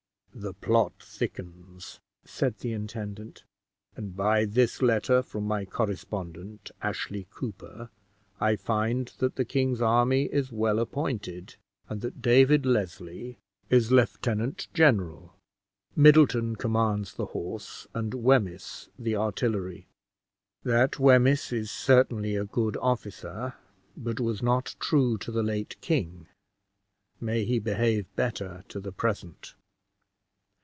"The 0.33 0.53
plot 0.53 0.93
thickens," 0.97 1.99
said 2.23 2.59
the 2.59 2.71
intendant; 2.71 3.43
"and 3.97 4.15
by 4.15 4.45
this 4.45 4.81
letter 4.81 5.21
from 5.21 5.43
my 5.43 5.65
correspondent, 5.65 6.71
Ashley 6.81 7.27
Cooper, 7.29 7.89
I 8.39 8.55
find 8.55 9.09
that 9.19 9.35
the 9.35 9.43
king's 9.45 9.81
army 9.81 10.23
is 10.23 10.49
well 10.51 10.79
appointed, 10.79 11.57
and 11.89 11.99
that 12.01 12.21
David 12.23 12.65
Lesley 12.65 13.37
is 13.69 13.91
lieutenant 13.91 14.67
general; 14.73 15.35
Middleton 15.97 16.55
commands 16.55 17.13
the 17.13 17.25
horse, 17.27 17.85
and 17.93 18.13
Wemyss 18.13 18.87
the 18.97 19.17
artillery. 19.17 19.85
That 20.63 20.97
Wemyss 20.97 21.51
is 21.51 21.69
certainly 21.69 22.35
a 22.37 22.45
good 22.45 22.77
officer, 22.77 23.55
but 23.97 24.19
was 24.21 24.41
not 24.41 24.75
true 24.79 25.17
to 25.19 25.31
the 25.31 25.43
late 25.43 25.79
king: 25.81 26.29
may 27.19 27.43
he 27.43 27.59
behave 27.59 28.05
better 28.15 28.63
to 28.69 28.79
the 28.79 28.93
present! 28.93 29.55